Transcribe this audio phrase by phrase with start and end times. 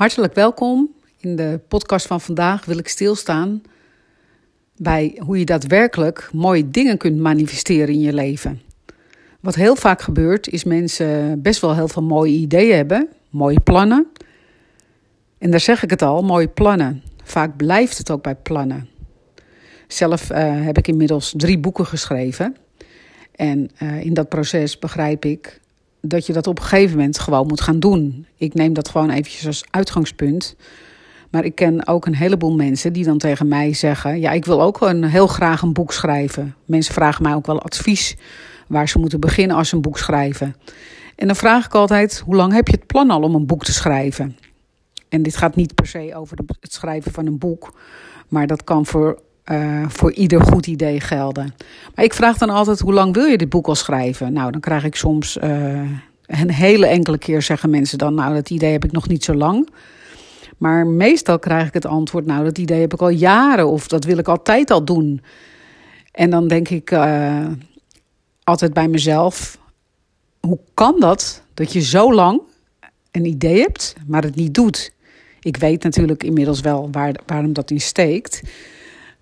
[0.00, 0.94] Hartelijk welkom.
[1.18, 3.62] In de podcast van vandaag wil ik stilstaan
[4.76, 8.60] bij hoe je daadwerkelijk mooie dingen kunt manifesteren in je leven.
[9.40, 14.06] Wat heel vaak gebeurt, is mensen best wel heel veel mooie ideeën hebben, mooie plannen.
[15.38, 17.02] En daar zeg ik het al, mooie plannen.
[17.24, 18.88] Vaak blijft het ook bij plannen.
[19.88, 22.56] Zelf uh, heb ik inmiddels drie boeken geschreven.
[23.34, 25.60] En uh, in dat proces begrijp ik
[26.00, 28.26] dat je dat op een gegeven moment gewoon moet gaan doen.
[28.36, 30.56] Ik neem dat gewoon eventjes als uitgangspunt.
[31.30, 34.62] Maar ik ken ook een heleboel mensen die dan tegen mij zeggen: Ja, ik wil
[34.62, 36.54] ook een, heel graag een boek schrijven.
[36.64, 38.16] Mensen vragen mij ook wel advies
[38.68, 40.56] waar ze moeten beginnen als ze een boek schrijven.
[41.16, 43.64] En dan vraag ik altijd: Hoe lang heb je het plan al om een boek
[43.64, 44.36] te schrijven?
[45.08, 47.74] En dit gaat niet per se over het schrijven van een boek,
[48.28, 51.54] maar dat kan voor, uh, voor ieder goed idee gelden.
[51.94, 54.32] Maar ik vraag dan altijd: Hoe lang wil je dit boek al schrijven?
[54.32, 55.36] Nou, dan krijg ik soms.
[55.36, 55.90] Uh,
[56.26, 59.34] een hele enkele keer zeggen mensen dan: Nou, dat idee heb ik nog niet zo
[59.34, 59.68] lang.
[60.58, 64.04] Maar meestal krijg ik het antwoord: Nou, dat idee heb ik al jaren of dat
[64.04, 65.22] wil ik altijd al doen.
[66.12, 67.46] En dan denk ik uh,
[68.44, 69.58] altijd bij mezelf:
[70.40, 72.40] hoe kan dat dat je zo lang
[73.10, 74.92] een idee hebt, maar het niet doet?
[75.40, 78.42] Ik weet natuurlijk inmiddels wel waar, waarom dat in steekt.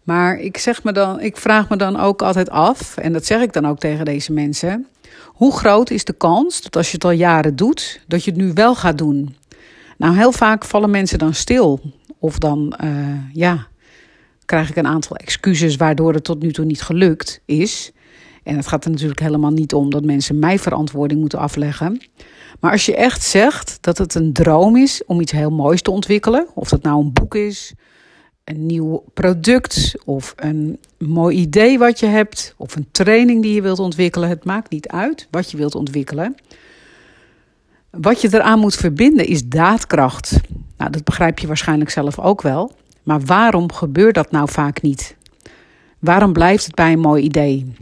[0.08, 3.40] Maar ik, zeg me dan, ik vraag me dan ook altijd af, en dat zeg
[3.40, 4.86] ik dan ook tegen deze mensen:
[5.24, 8.40] hoe groot is de kans dat als je het al jaren doet, dat je het
[8.40, 9.36] nu wel gaat doen?
[9.96, 11.80] Nou, heel vaak vallen mensen dan stil.
[12.18, 12.90] Of dan, uh,
[13.32, 13.66] ja,
[14.44, 17.92] krijg ik een aantal excuses waardoor het tot nu toe niet gelukt is.
[18.42, 22.00] En het gaat er natuurlijk helemaal niet om dat mensen mij verantwoording moeten afleggen.
[22.60, 25.90] Maar als je echt zegt dat het een droom is om iets heel moois te
[25.90, 27.74] ontwikkelen, of dat nou een boek is,
[28.48, 33.62] een nieuw product of een mooi idee wat je hebt, of een training die je
[33.62, 36.36] wilt ontwikkelen, het maakt niet uit wat je wilt ontwikkelen.
[37.90, 40.40] Wat je eraan moet verbinden is daadkracht.
[40.76, 42.72] Nou, dat begrijp je waarschijnlijk zelf ook wel.
[43.02, 45.16] Maar waarom gebeurt dat nou vaak niet?
[45.98, 47.72] Waarom blijft het bij een mooi idee?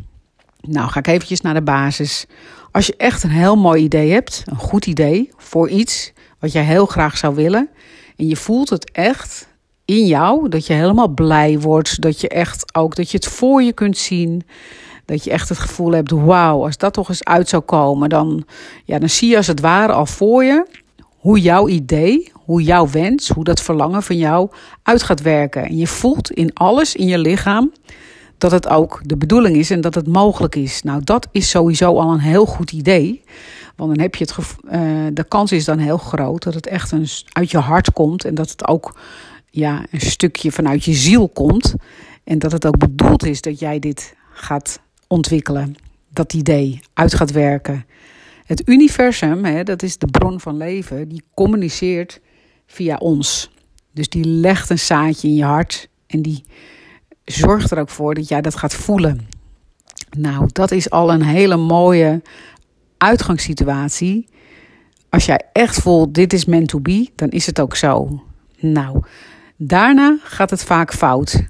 [0.60, 2.26] Nou, ga ik eventjes naar de basis.
[2.70, 6.64] Als je echt een heel mooi idee hebt, een goed idee voor iets wat jij
[6.64, 7.68] heel graag zou willen,
[8.16, 9.48] en je voelt het echt
[9.86, 13.62] in jou, dat je helemaal blij wordt, dat je echt ook dat je het voor
[13.62, 14.42] je kunt zien,
[15.04, 18.44] dat je echt het gevoel hebt: wauw, als dat toch eens uit zou komen, dan,
[18.84, 20.66] ja, dan zie je als het ware al voor je
[21.16, 24.50] hoe jouw idee, hoe jouw wens, hoe dat verlangen van jou
[24.82, 25.64] uit gaat werken.
[25.64, 27.72] En je voelt in alles in je lichaam
[28.38, 30.82] dat het ook de bedoeling is en dat het mogelijk is.
[30.82, 33.22] Nou, dat is sowieso al een heel goed idee.
[33.76, 34.80] Want dan heb je het uh,
[35.12, 38.34] de kans is dan heel groot dat het echt een, uit je hart komt en
[38.34, 38.94] dat het ook
[39.50, 41.74] ja, een stukje vanuit je ziel komt.
[42.24, 45.74] En dat het ook bedoeld is dat jij dit gaat ontwikkelen,
[46.08, 47.86] dat idee uit gaat werken.
[48.46, 52.20] Het universum, hè, dat is de bron van leven, die communiceert
[52.66, 53.50] via ons.
[53.92, 56.44] Dus die legt een zaadje in je hart en die
[57.24, 59.28] zorgt er ook voor dat jij dat gaat voelen.
[60.18, 62.22] Nou, dat is al een hele mooie
[62.98, 64.28] uitgangssituatie.
[65.08, 68.22] Als jij echt voelt, dit is meant to be, dan is het ook zo.
[68.58, 69.02] Nou,
[69.56, 71.42] daarna gaat het vaak fout.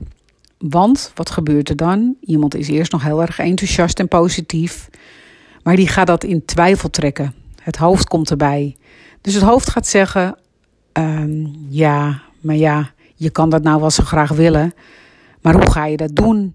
[0.59, 2.15] Want wat gebeurt er dan?
[2.21, 4.89] Iemand is eerst nog heel erg enthousiast en positief,
[5.63, 7.35] maar die gaat dat in twijfel trekken.
[7.63, 8.77] Het hoofd komt erbij.
[9.21, 10.39] Dus het hoofd gaat zeggen:
[10.93, 14.75] um, Ja, maar ja, je kan dat nou wel zo graag willen,
[15.41, 16.55] maar hoe ga je dat doen?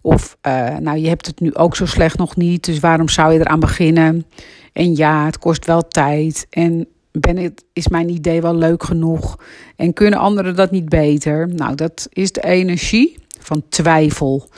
[0.00, 3.32] Of, uh, nou, je hebt het nu ook zo slecht nog niet, dus waarom zou
[3.32, 4.26] je eraan beginnen?
[4.72, 6.46] En ja, het kost wel tijd.
[6.50, 6.88] En
[7.20, 9.38] ben het, is mijn idee wel leuk genoeg?
[9.76, 11.48] En kunnen anderen dat niet beter?
[11.48, 14.48] Nou, dat is de energie van twijfel.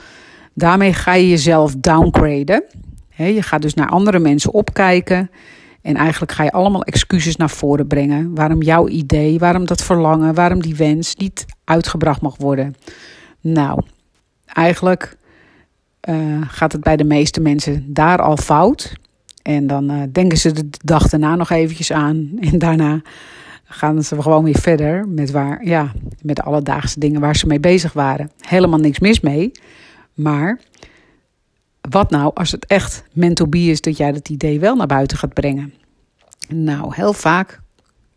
[0.53, 2.63] Daarmee ga je jezelf downgraden.
[3.15, 5.29] je gaat dus naar andere mensen opkijken.
[5.81, 8.35] En eigenlijk ga je allemaal excuses naar voren brengen.
[8.35, 12.75] Waarom jouw idee, waarom dat verlangen, waarom die wens niet uitgebracht mag worden.
[13.41, 13.81] Nou,
[14.45, 15.17] eigenlijk
[16.09, 18.93] uh, gaat het bij de meeste mensen daar al fout.
[19.47, 22.31] En dan uh, denken ze de dag daarna nog eventjes aan.
[22.51, 23.01] En daarna
[23.63, 25.91] gaan ze gewoon weer verder met, waar, ja,
[26.21, 28.31] met de alledaagse dingen waar ze mee bezig waren.
[28.39, 29.51] Helemaal niks mis mee.
[30.13, 30.59] Maar
[31.89, 35.17] wat nou als het echt mental be is dat jij dat idee wel naar buiten
[35.17, 35.73] gaat brengen?
[36.47, 37.59] Nou, heel vaak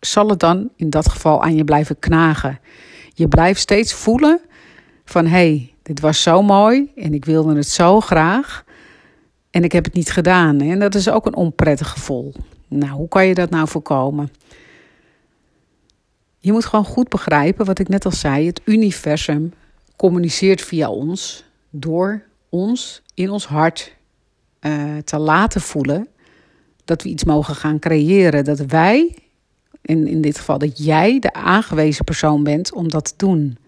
[0.00, 2.60] zal het dan in dat geval aan je blijven knagen.
[3.14, 4.40] Je blijft steeds voelen
[5.05, 8.64] van hé, hey, dit was zo mooi en ik wilde het zo graag
[9.50, 10.61] en ik heb het niet gedaan.
[10.61, 12.32] En dat is ook een onprettig gevoel.
[12.69, 14.32] Nou, hoe kan je dat nou voorkomen?
[16.38, 18.47] Je moet gewoon goed begrijpen wat ik net al zei.
[18.47, 19.52] Het universum
[19.97, 23.97] communiceert via ons door ons in ons hart
[24.61, 26.08] uh, te laten voelen
[26.85, 28.44] dat we iets mogen gaan creëren.
[28.44, 29.17] Dat wij
[29.82, 33.58] in, in dit geval dat jij de aangewezen persoon bent om dat te doen.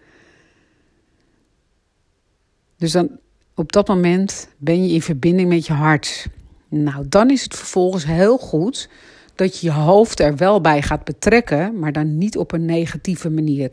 [2.77, 3.19] Dus dan
[3.63, 6.27] op dat moment ben je in verbinding met je hart.
[6.69, 8.89] Nou, dan is het vervolgens heel goed
[9.35, 13.31] dat je je hoofd er wel bij gaat betrekken, maar dan niet op een negatieve
[13.31, 13.73] manier.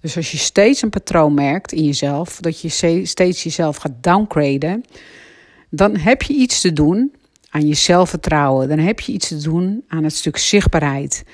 [0.00, 2.68] Dus als je steeds een patroon merkt in jezelf, dat je
[3.04, 4.84] steeds jezelf gaat downgraden,
[5.70, 7.12] dan heb je iets te doen
[7.50, 8.68] aan je zelfvertrouwen.
[8.68, 11.24] Dan heb je iets te doen aan het stuk zichtbaarheid.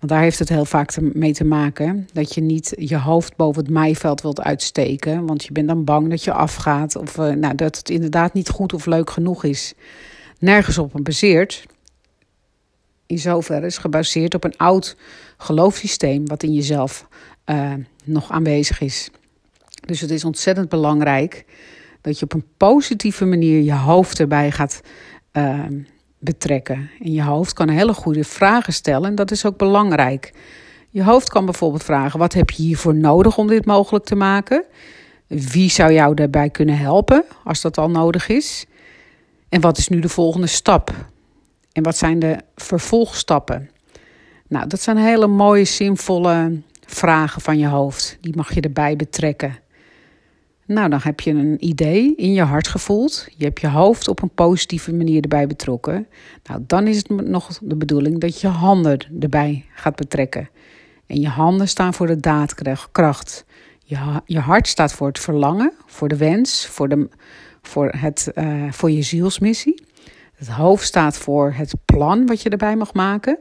[0.00, 2.08] Want daar heeft het heel vaak mee te maken.
[2.12, 5.26] Dat je niet je hoofd boven het maaiveld wilt uitsteken.
[5.26, 6.96] Want je bent dan bang dat je afgaat.
[6.96, 9.74] Of uh, nou, dat het inderdaad niet goed of leuk genoeg is.
[10.38, 11.66] Nergens op gebaseerd.
[13.06, 14.96] In zoverre is gebaseerd op een oud
[15.36, 16.26] geloofssysteem.
[16.26, 17.08] Wat in jezelf
[17.46, 17.72] uh,
[18.04, 19.10] nog aanwezig is.
[19.86, 21.44] Dus het is ontzettend belangrijk
[22.00, 24.80] dat je op een positieve manier je hoofd erbij gaat
[25.32, 25.64] uh,
[26.20, 26.90] betrekken.
[27.00, 30.32] En je hoofd kan hele goede vragen stellen en dat is ook belangrijk.
[30.90, 34.64] Je hoofd kan bijvoorbeeld vragen: wat heb je hiervoor nodig om dit mogelijk te maken?
[35.26, 38.66] Wie zou jou daarbij kunnen helpen als dat al nodig is?
[39.48, 40.94] En wat is nu de volgende stap?
[41.72, 43.70] En wat zijn de vervolgstappen?
[44.48, 48.18] Nou, dat zijn hele mooie, zinvolle vragen van je hoofd.
[48.20, 49.58] Die mag je erbij betrekken.
[50.70, 53.28] Nou, dan heb je een idee in je hart gevoeld.
[53.36, 56.06] Je hebt je hoofd op een positieve manier erbij betrokken.
[56.44, 60.50] Nou, dan is het nog de bedoeling dat je handen erbij gaat betrekken.
[61.06, 63.44] En je handen staan voor de daadkracht.
[63.84, 67.08] Je, je hart staat voor het verlangen, voor de wens, voor, de,
[67.62, 69.82] voor, het, uh, voor je zielsmissie.
[70.34, 73.38] Het hoofd staat voor het plan wat je erbij mag maken.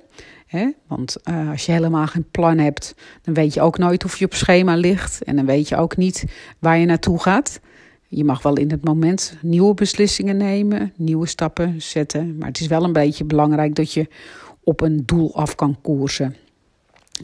[0.87, 4.25] Want uh, als je helemaal geen plan hebt, dan weet je ook nooit of je
[4.25, 5.23] op schema ligt.
[5.23, 6.25] En dan weet je ook niet
[6.59, 7.59] waar je naartoe gaat.
[8.07, 12.37] Je mag wel in het moment nieuwe beslissingen nemen, nieuwe stappen zetten.
[12.37, 14.07] Maar het is wel een beetje belangrijk dat je
[14.63, 16.35] op een doel af kan koersen.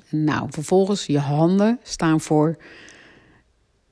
[0.09, 2.57] Nou, vervolgens je handen staan voor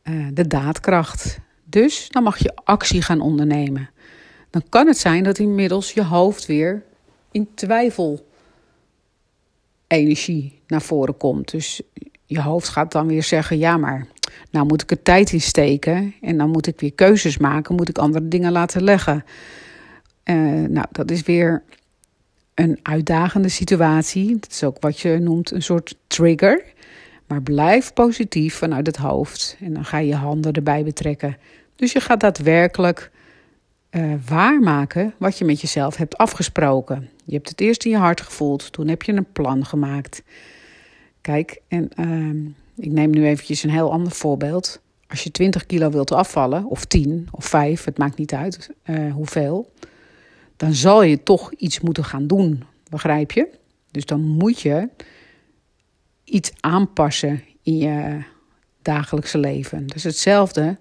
[0.03, 1.39] uh, de daadkracht.
[1.63, 3.89] Dus dan mag je actie gaan ondernemen.
[4.49, 6.83] Dan kan het zijn dat inmiddels je hoofd weer
[7.31, 8.31] in twijfel
[9.93, 11.51] energie naar voren komt.
[11.51, 11.81] Dus
[12.25, 14.07] je hoofd gaat dan weer zeggen: ja, maar
[14.51, 17.89] nou moet ik er tijd in steken en dan moet ik weer keuzes maken, moet
[17.89, 19.25] ik andere dingen laten leggen.
[20.25, 21.63] Uh, nou, dat is weer
[22.53, 24.37] een uitdagende situatie.
[24.39, 26.63] Dat is ook wat je noemt een soort trigger.
[27.27, 31.37] Maar blijf positief vanuit het hoofd en dan ga je je handen erbij betrekken.
[31.75, 33.11] Dus je gaat daadwerkelijk
[33.95, 37.09] uh, waarmaken wat je met jezelf hebt afgesproken.
[37.25, 40.23] Je hebt het eerst in je hart gevoeld, toen heb je een plan gemaakt.
[41.21, 44.81] Kijk, en uh, ik neem nu eventjes een heel ander voorbeeld.
[45.07, 49.13] Als je 20 kilo wilt afvallen, of 10 of 5, het maakt niet uit uh,
[49.13, 49.71] hoeveel,
[50.57, 53.47] dan zal je toch iets moeten gaan doen, begrijp je?
[53.91, 54.89] Dus dan moet je
[56.23, 58.23] iets aanpassen in je
[58.81, 59.85] dagelijkse leven.
[59.95, 60.77] Is hetzelfde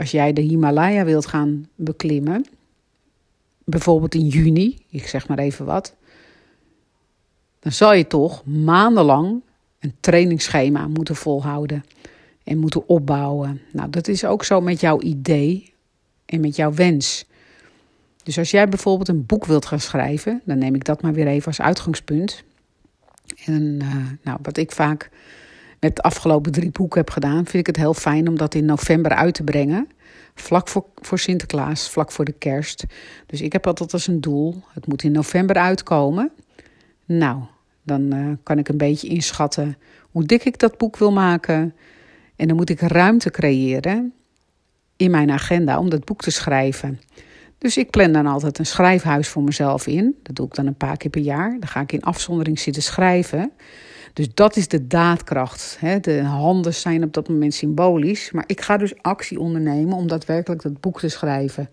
[0.00, 2.46] als jij de Himalaya wilt gaan beklimmen,
[3.64, 5.94] bijvoorbeeld in juni, ik zeg maar even wat,
[7.58, 9.42] dan zal je toch maandenlang
[9.78, 11.84] een trainingsschema moeten volhouden
[12.44, 13.60] en moeten opbouwen.
[13.72, 15.72] Nou, dat is ook zo met jouw idee
[16.26, 17.24] en met jouw wens.
[18.22, 21.26] Dus als jij bijvoorbeeld een boek wilt gaan schrijven, dan neem ik dat maar weer
[21.26, 22.44] even als uitgangspunt.
[23.44, 25.10] En uh, nou, wat ik vaak
[25.80, 28.64] met de afgelopen drie boeken heb gedaan, vind ik het heel fijn om dat in
[28.64, 29.88] november uit te brengen.
[30.34, 32.84] Vlak voor, voor Sinterklaas, vlak voor de kerst.
[33.26, 36.30] Dus ik heb altijd als een doel: het moet in november uitkomen.
[37.04, 37.42] Nou,
[37.82, 39.76] dan uh, kan ik een beetje inschatten
[40.10, 41.74] hoe dik ik dat boek wil maken.
[42.36, 44.12] En dan moet ik ruimte creëren
[44.96, 47.00] in mijn agenda om dat boek te schrijven.
[47.58, 50.16] Dus ik plan dan altijd een schrijfhuis voor mezelf in.
[50.22, 51.50] Dat doe ik dan een paar keer per jaar.
[51.50, 53.52] Dan ga ik in afzondering zitten schrijven.
[54.12, 55.78] Dus dat is de daadkracht.
[56.00, 58.30] De handen zijn op dat moment symbolisch.
[58.30, 61.70] Maar ik ga dus actie ondernemen om daadwerkelijk dat boek te schrijven.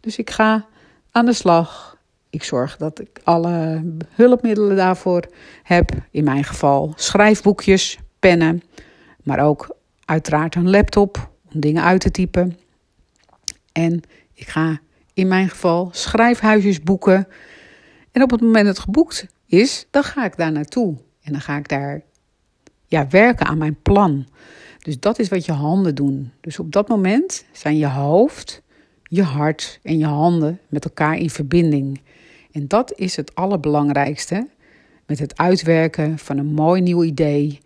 [0.00, 0.66] Dus ik ga
[1.10, 1.96] aan de slag.
[2.30, 5.22] Ik zorg dat ik alle hulpmiddelen daarvoor
[5.62, 5.90] heb.
[6.10, 8.62] In mijn geval schrijfboekjes, pennen.
[9.22, 12.58] Maar ook uiteraard een laptop om dingen uit te typen.
[13.72, 14.02] En
[14.34, 14.78] ik ga
[15.14, 17.28] in mijn geval schrijfhuisjes boeken.
[18.12, 20.96] En op het moment dat het geboekt is, dan ga ik daar naartoe.
[21.26, 22.02] En dan ga ik daar
[22.86, 24.26] ja, werken aan mijn plan.
[24.78, 26.32] Dus dat is wat je handen doen.
[26.40, 28.62] Dus op dat moment zijn je hoofd,
[29.02, 32.00] je hart en je handen met elkaar in verbinding.
[32.52, 34.48] En dat is het allerbelangrijkste
[35.06, 37.58] met het uitwerken van een mooi nieuw idee.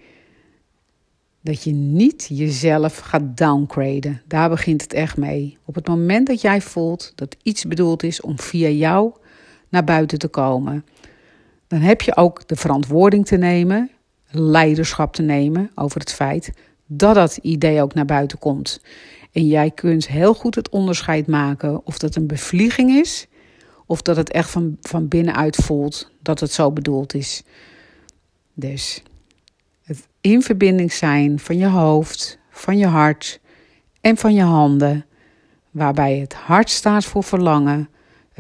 [1.41, 4.23] Dat je niet jezelf gaat downgraden.
[4.27, 5.59] Daar begint het echt mee.
[5.65, 9.13] Op het moment dat jij voelt dat iets bedoeld is om via jou
[9.69, 10.85] naar buiten te komen,
[11.71, 13.91] dan heb je ook de verantwoording te nemen.
[14.31, 16.53] leiderschap te nemen over het feit
[16.87, 18.81] dat dat idee ook naar buiten komt.
[19.33, 23.27] En jij kunt heel goed het onderscheid maken of dat een bevlieging is
[23.87, 27.43] of dat het echt van, van binnenuit voelt dat het zo bedoeld is.
[28.55, 29.03] Dus
[29.83, 33.41] het in verbinding zijn van je hoofd, van je hart
[34.01, 35.07] en van je handen,
[35.71, 37.89] waarbij het hart staat voor verlangen,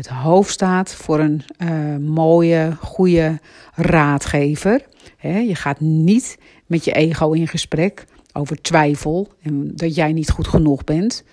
[0.00, 3.38] het hoofd staat voor een uh, mooie, goede
[3.75, 4.87] raadgever.
[5.23, 10.49] je gaat niet met je ego in gesprek over twijfel en dat jij niet goed
[10.49, 11.25] genoeg bent.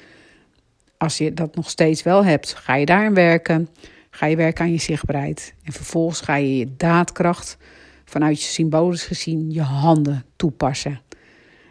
[0.97, 3.69] Als je dat nog steeds wel hebt, ga je daarin werken.
[4.09, 5.53] Ga je werken aan je zichtbaarheid.
[5.63, 7.57] En vervolgens ga je je daadkracht
[8.05, 11.01] vanuit je symbolisch gezien je handen toepassen.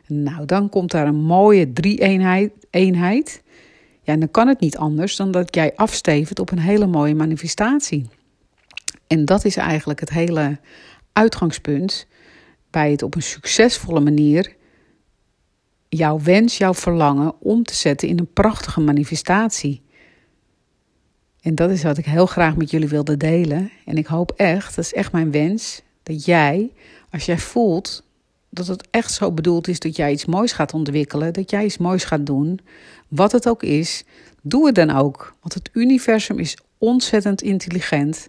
[0.06, 2.52] Nou, dan komt daar een mooie drie-eenheid.
[2.70, 3.42] Eenheid.
[4.06, 8.08] Ja, dan kan het niet anders dan dat jij afstevend op een hele mooie manifestatie.
[9.06, 10.58] En dat is eigenlijk het hele
[11.12, 12.06] uitgangspunt
[12.70, 14.54] bij het op een succesvolle manier
[15.88, 19.82] jouw wens, jouw verlangen om te zetten in een prachtige manifestatie.
[21.40, 23.70] En dat is wat ik heel graag met jullie wilde delen.
[23.84, 26.72] En ik hoop echt, dat is echt mijn wens, dat jij,
[27.10, 28.04] als jij voelt
[28.56, 31.78] dat het echt zo bedoeld is dat jij iets moois gaat ontwikkelen, dat jij iets
[31.78, 32.60] moois gaat doen,
[33.08, 34.04] wat het ook is,
[34.42, 35.34] doe het dan ook.
[35.40, 38.28] Want het universum is ontzettend intelligent.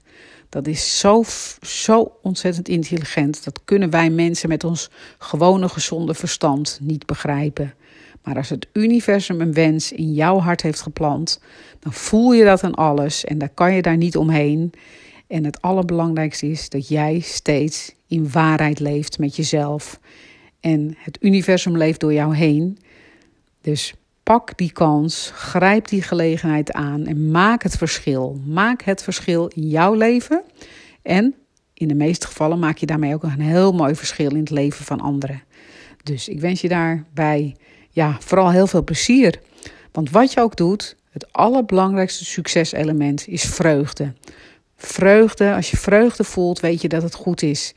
[0.49, 1.23] Dat is zo,
[1.61, 3.43] zo ontzettend intelligent.
[3.43, 7.73] Dat kunnen wij mensen met ons gewone gezonde verstand niet begrijpen.
[8.23, 11.41] Maar als het universum een wens in jouw hart heeft geplant,
[11.79, 14.71] dan voel je dat aan alles en dan kan je daar niet omheen.
[15.27, 19.99] En het allerbelangrijkste is dat jij steeds in waarheid leeft met jezelf.
[20.59, 22.77] En het universum leeft door jou heen.
[23.61, 23.93] Dus
[24.23, 28.41] pak die kans, grijp die gelegenheid aan en maak het verschil.
[28.45, 30.43] Maak het verschil in jouw leven.
[31.01, 31.35] En
[31.73, 34.85] in de meeste gevallen maak je daarmee ook een heel mooi verschil in het leven
[34.85, 35.43] van anderen.
[36.03, 37.55] Dus ik wens je daarbij
[37.89, 39.39] ja, vooral heel veel plezier.
[39.91, 44.13] Want wat je ook doet, het allerbelangrijkste succeselement is vreugde.
[44.77, 47.73] Vreugde, als je vreugde voelt, weet je dat het goed is.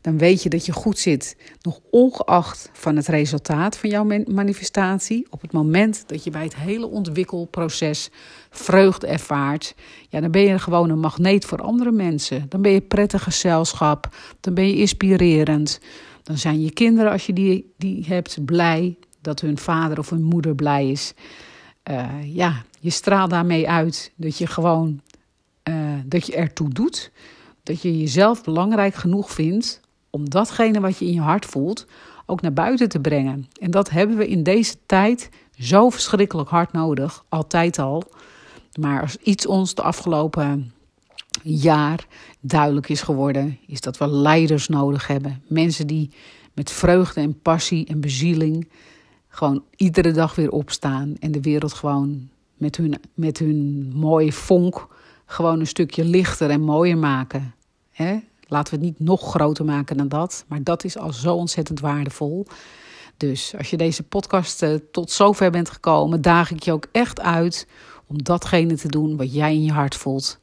[0.00, 1.36] Dan weet je dat je goed zit.
[1.62, 5.26] Nog ongeacht van het resultaat van jouw manifestatie.
[5.30, 8.10] Op het moment dat je bij het hele ontwikkelproces
[8.50, 9.74] vreugde ervaart.
[10.08, 12.46] Ja, dan ben je gewoon een magneet voor andere mensen.
[12.48, 14.16] Dan ben je prettig gezelschap.
[14.40, 15.80] Dan ben je inspirerend.
[16.22, 20.22] Dan zijn je kinderen, als je die, die hebt, blij dat hun vader of hun
[20.22, 21.14] moeder blij is.
[21.90, 25.00] Uh, ja, je straalt daarmee uit dat je gewoon
[26.14, 27.10] dat je ertoe doet.
[27.62, 29.80] Dat je jezelf belangrijk genoeg vindt
[30.10, 31.86] om datgene wat je in je hart voelt
[32.26, 33.48] ook naar buiten te brengen.
[33.60, 38.02] En dat hebben we in deze tijd zo verschrikkelijk hard nodig, altijd al.
[38.80, 40.72] Maar als iets ons de afgelopen
[41.42, 42.06] jaar
[42.40, 45.42] duidelijk is geworden, is dat we leiders nodig hebben.
[45.48, 46.10] Mensen die
[46.52, 48.68] met vreugde en passie en bezieling
[49.28, 54.93] gewoon iedere dag weer opstaan en de wereld gewoon met hun, met hun mooie vonk
[55.34, 57.54] gewoon een stukje lichter en mooier maken.
[57.90, 58.18] Hè?
[58.48, 61.80] Laten we het niet nog groter maken dan dat, maar dat is al zo ontzettend
[61.80, 62.46] waardevol.
[63.16, 67.20] Dus als je deze podcast uh, tot zover bent gekomen, daag ik je ook echt
[67.20, 67.66] uit
[68.06, 70.38] om datgene te doen wat jij in je hart voelt.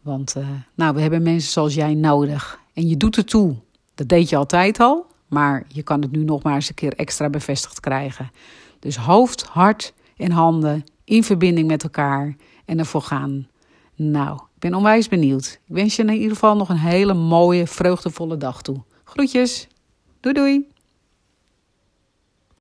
[0.00, 2.60] Want uh, nou, we hebben mensen zoals jij nodig.
[2.72, 3.54] En je doet het toe.
[3.94, 6.92] Dat deed je altijd al, maar je kan het nu nog maar eens een keer
[6.92, 8.30] extra bevestigd krijgen.
[8.78, 13.46] Dus hoofd, hart en handen in verbinding met elkaar en ervoor gaan.
[13.96, 15.60] Nou, ik ben onwijs benieuwd.
[15.66, 18.82] Ik wens je in ieder geval nog een hele mooie, vreugdevolle dag toe.
[19.04, 19.68] Groetjes.
[20.20, 20.75] Doei doei.